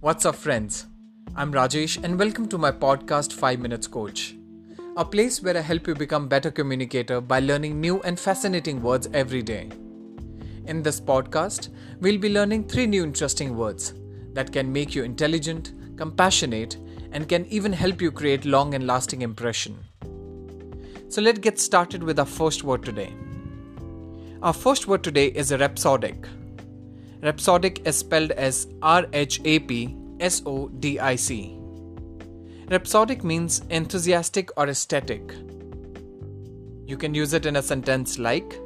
[0.00, 0.86] What's up, friends?
[1.34, 4.36] I'm Rajesh, and welcome to my podcast 5 Minutes Coach,
[4.96, 9.08] a place where I help you become better communicator by learning new and fascinating words
[9.12, 9.68] every day.
[10.66, 11.70] In this podcast,
[12.00, 13.94] we'll be learning three new interesting words
[14.34, 16.76] that can make you intelligent, compassionate,
[17.10, 19.76] and can even help you create long and lasting impression.
[21.08, 23.12] So let's get started with our first word today.
[24.42, 26.24] Our first word today is a rhapsodic.
[27.20, 31.58] Rhapsodic is spelled as R H A P S O D I C.
[32.70, 35.34] Rhapsodic means enthusiastic or ecstatic.
[36.86, 38.60] You can use it in a sentence like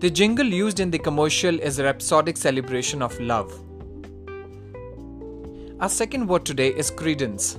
[0.00, 3.52] The jingle used in the commercial is a rhapsodic celebration of love.
[5.80, 7.58] Our second word today is credence.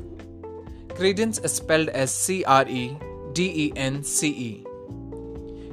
[0.89, 2.97] Credence is spelled as C R E
[3.33, 4.65] D E N C E.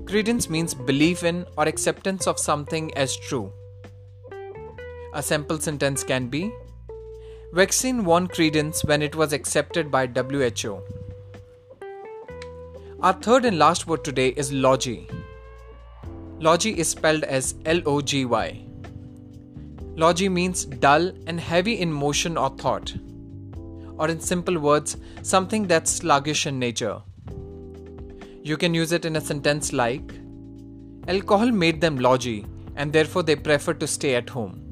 [0.07, 3.53] Credence means belief in or acceptance of something as true.
[5.15, 6.53] A simple sentence can be
[7.53, 10.83] Vaccine won credence when it was accepted by WHO.
[13.01, 15.09] Our third and last word today is logy.
[16.41, 18.61] Logy is spelled as L O G Y.
[19.95, 22.93] Logy means dull and heavy in motion or thought,
[23.97, 27.01] or in simple words, something that's sluggish in nature.
[28.43, 30.13] You can use it in a sentence like
[31.07, 34.64] Alcohol made them logy and therefore they prefer to stay at home.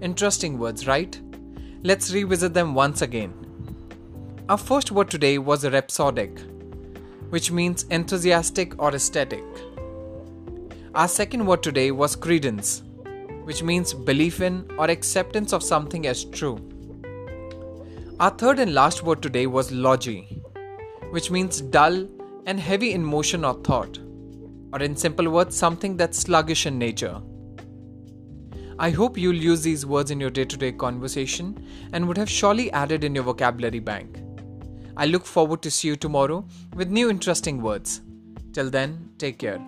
[0.00, 1.20] Interesting words, right?
[1.82, 3.34] Let's revisit them once again.
[4.48, 6.38] Our first word today was rhapsodic,
[7.30, 9.42] which means enthusiastic or ecstatic.
[10.94, 12.82] Our second word today was credence,
[13.42, 16.58] which means belief in or acceptance of something as true.
[18.20, 20.40] Our third and last word today was logy,
[21.10, 22.06] which means dull
[22.46, 23.98] and heavy in motion or thought,
[24.72, 27.20] or in simple words, something that's sluggish in nature.
[28.80, 32.30] I hope you'll use these words in your day to day conversation and would have
[32.30, 34.22] surely added in your vocabulary bank.
[34.96, 38.02] I look forward to see you tomorrow with new interesting words.
[38.52, 39.60] Till then, take care.